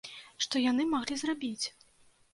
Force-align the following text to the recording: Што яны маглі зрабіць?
Што 0.45 0.61
яны 0.71 0.87
маглі 0.95 1.19
зрабіць? 1.23 1.65